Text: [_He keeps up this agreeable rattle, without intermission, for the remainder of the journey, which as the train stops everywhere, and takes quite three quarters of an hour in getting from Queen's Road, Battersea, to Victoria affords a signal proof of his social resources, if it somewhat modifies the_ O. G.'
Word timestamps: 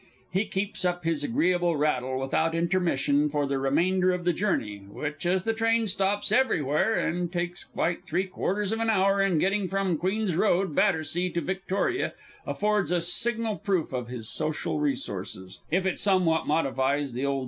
[_He 0.33 0.49
keeps 0.49 0.83
up 0.83 1.03
this 1.03 1.23
agreeable 1.23 1.75
rattle, 1.77 2.19
without 2.19 2.55
intermission, 2.55 3.29
for 3.29 3.45
the 3.45 3.59
remainder 3.59 4.11
of 4.11 4.25
the 4.25 4.33
journey, 4.33 4.77
which 4.79 5.27
as 5.27 5.43
the 5.43 5.53
train 5.53 5.85
stops 5.85 6.31
everywhere, 6.31 6.95
and 6.95 7.31
takes 7.31 7.65
quite 7.65 8.03
three 8.03 8.25
quarters 8.25 8.71
of 8.71 8.79
an 8.79 8.89
hour 8.89 9.21
in 9.21 9.37
getting 9.37 9.67
from 9.67 9.99
Queen's 9.99 10.35
Road, 10.35 10.73
Battersea, 10.73 11.29
to 11.33 11.41
Victoria 11.41 12.13
affords 12.47 12.89
a 12.89 12.99
signal 12.99 13.57
proof 13.57 13.93
of 13.93 14.07
his 14.07 14.27
social 14.27 14.79
resources, 14.79 15.59
if 15.69 15.85
it 15.85 15.99
somewhat 15.99 16.47
modifies 16.47 17.13
the_ 17.13 17.23
O. 17.25 17.39
G.' 17.39 17.39